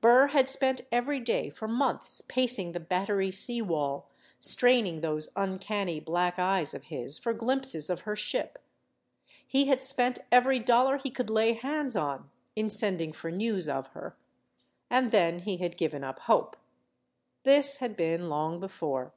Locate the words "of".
6.72-6.84, 7.90-8.00, 13.68-13.88